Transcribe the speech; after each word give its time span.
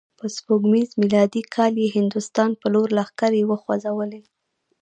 په 0.19 0.25
سپوږمیز 0.35 0.89
میلادي 1.01 1.41
کال 1.55 1.73
یې 1.81 1.93
هندوستان 1.97 2.49
په 2.61 2.67
لور 2.73 2.87
لښکرې 2.97 3.41
وخوزولې. 3.47 4.21